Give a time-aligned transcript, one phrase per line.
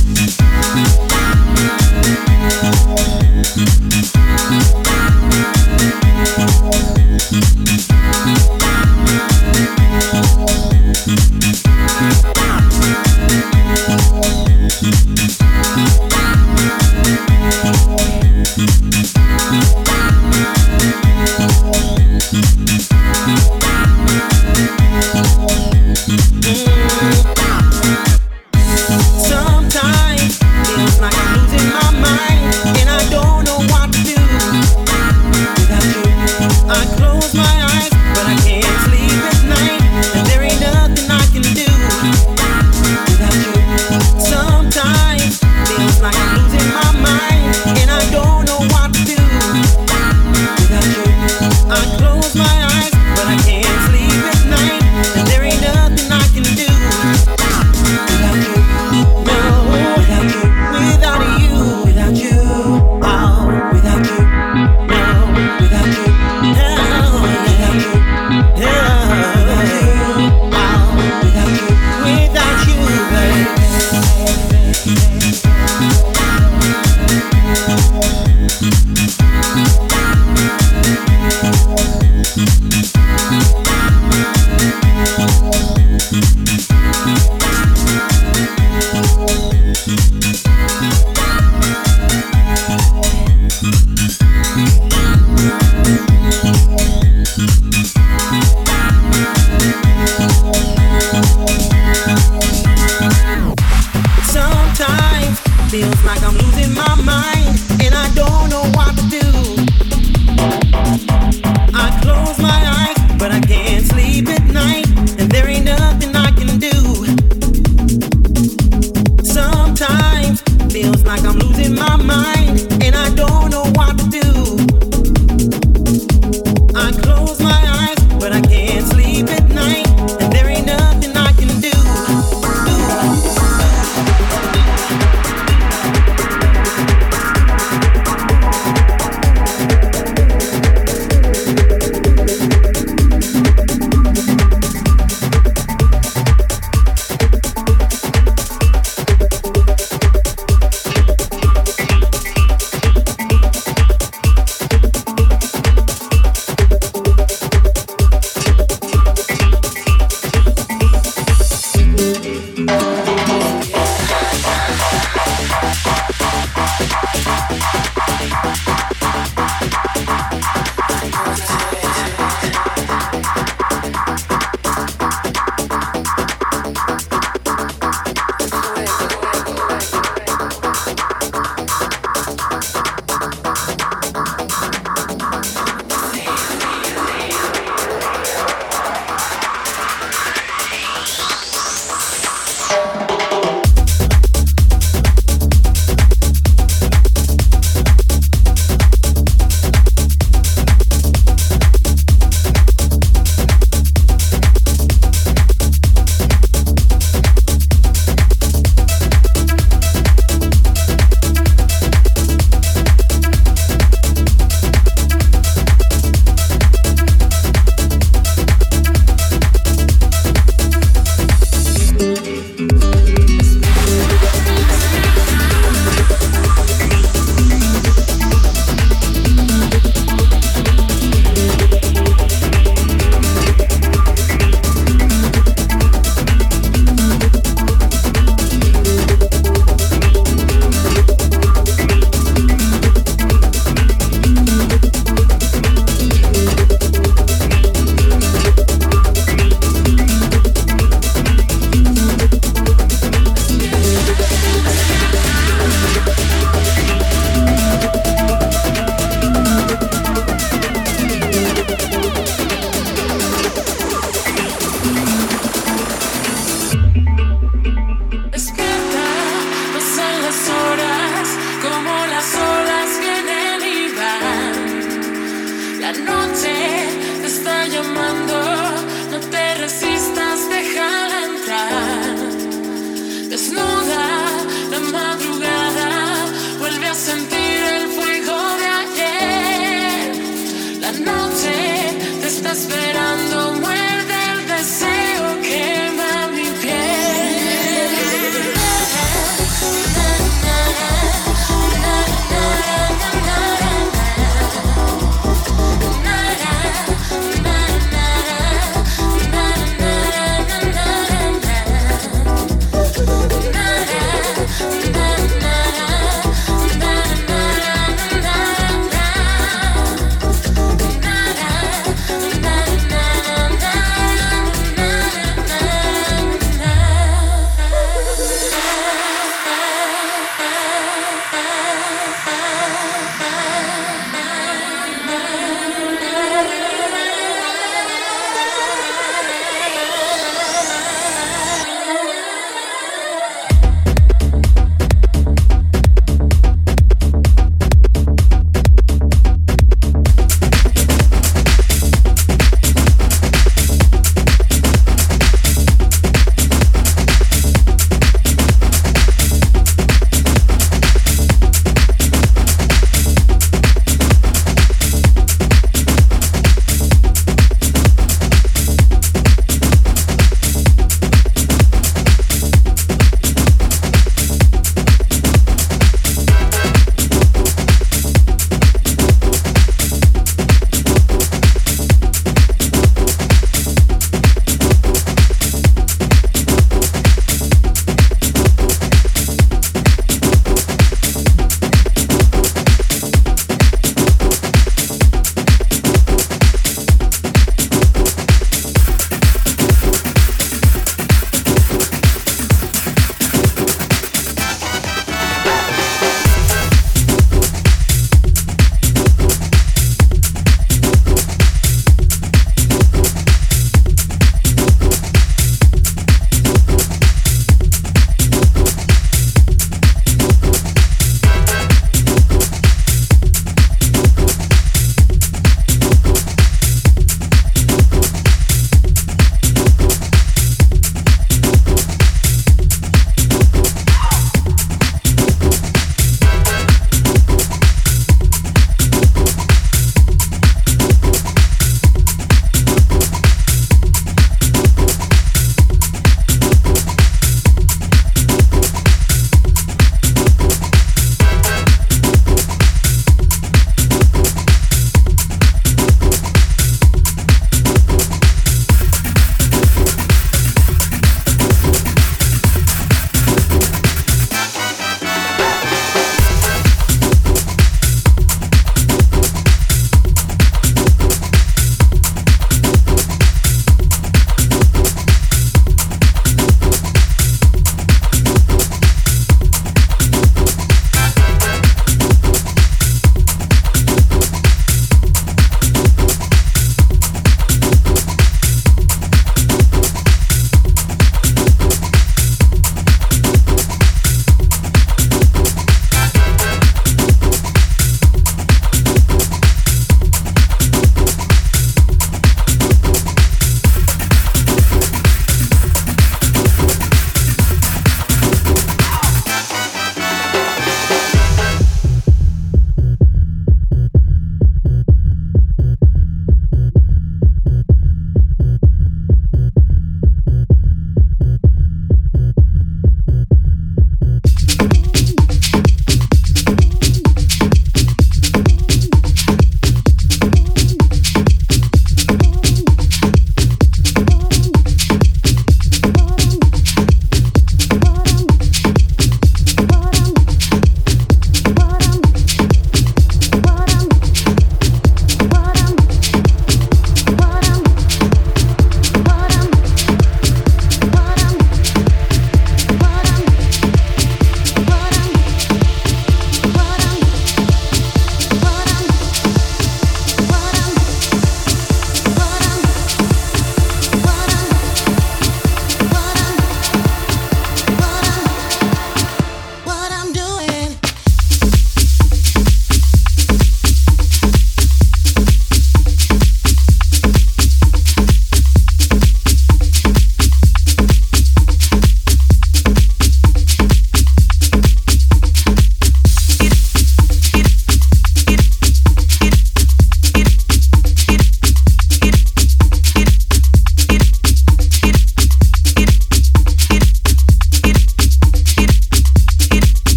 [0.00, 1.19] Sometimes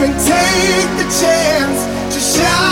[0.00, 2.67] and take the chance to shine.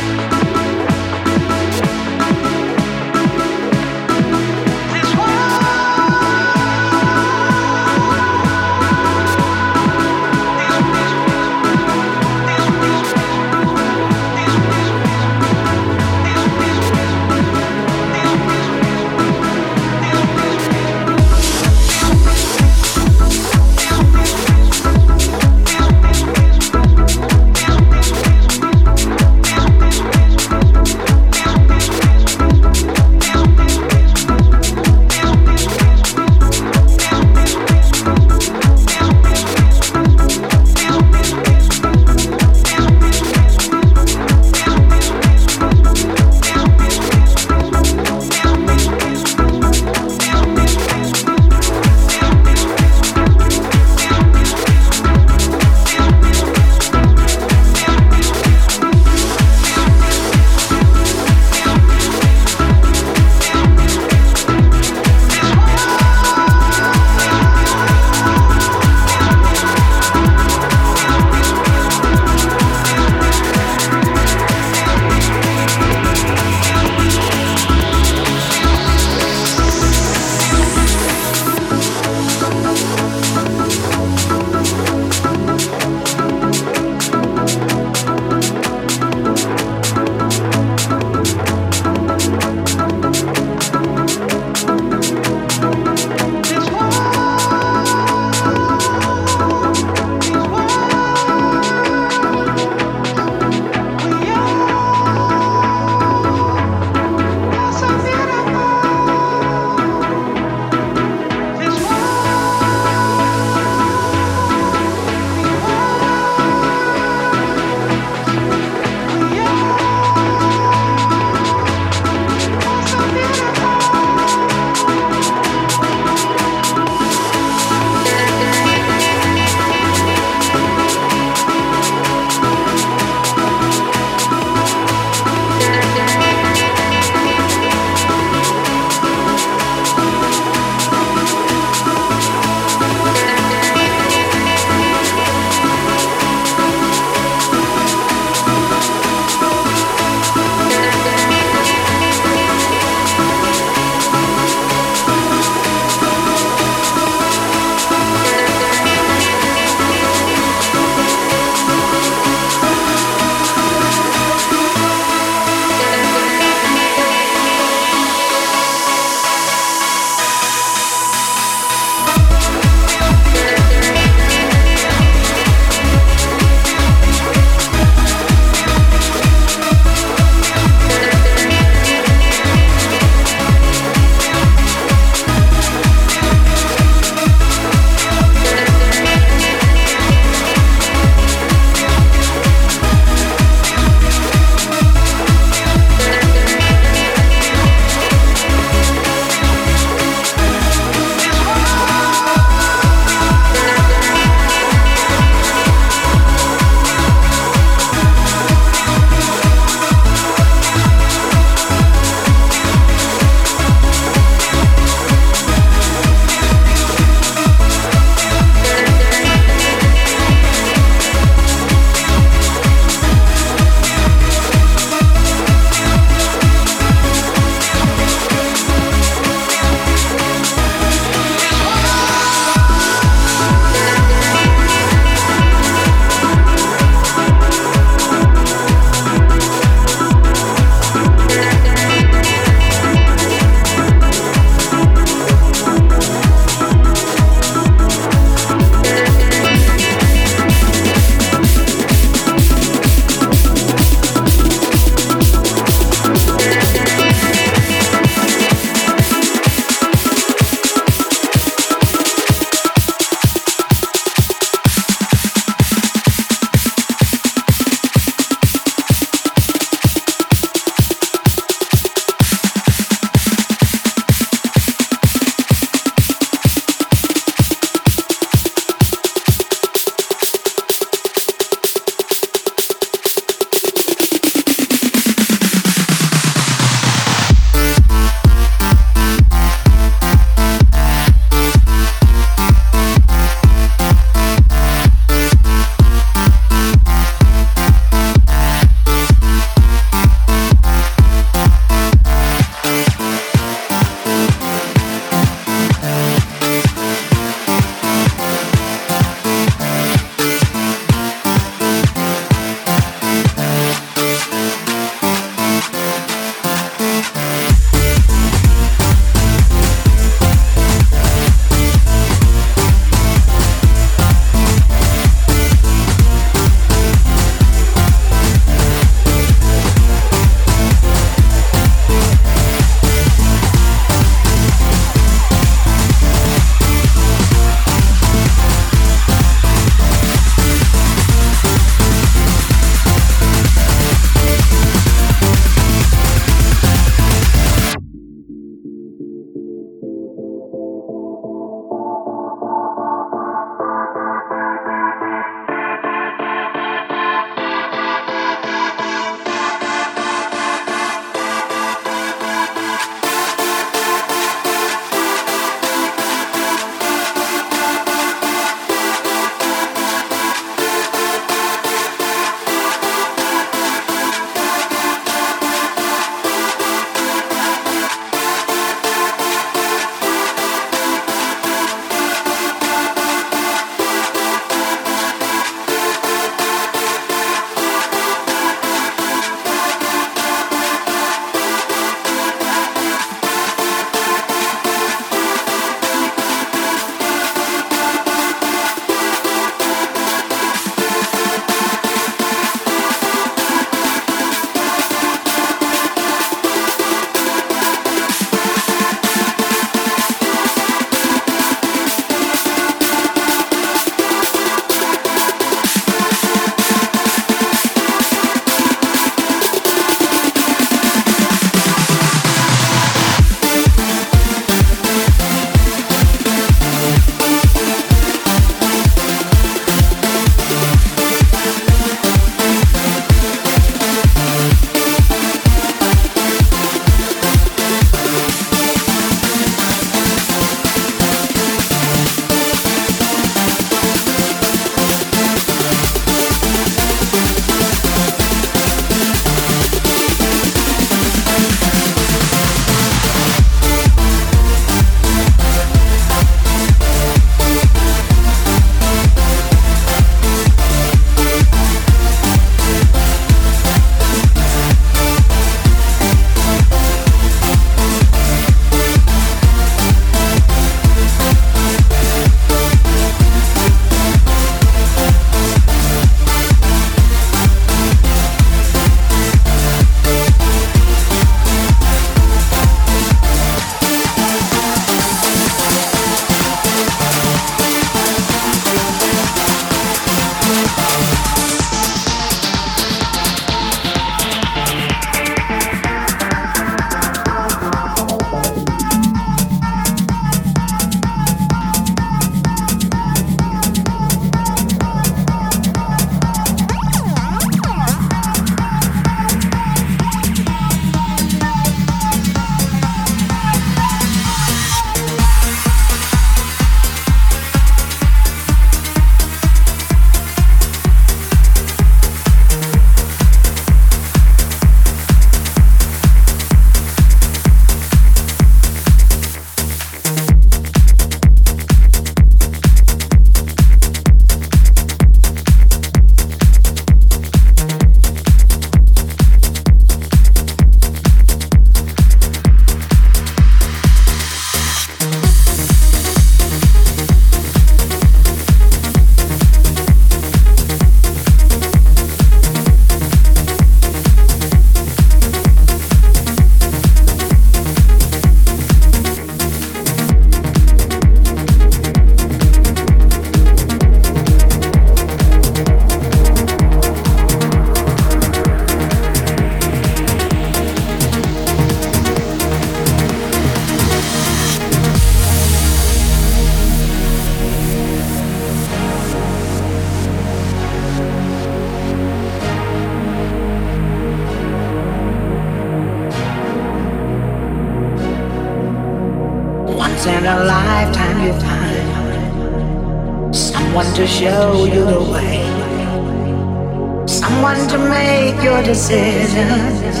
[598.82, 600.00] decisions.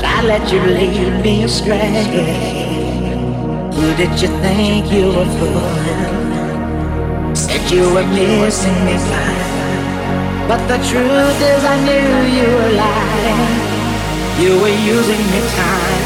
[0.00, 2.04] I let you lead me astray.
[3.74, 7.34] Who did you think you were fooling?
[7.34, 8.96] Said you were missing me.
[10.46, 13.54] But the truth is I knew you were lying.
[14.38, 15.99] You were using me time.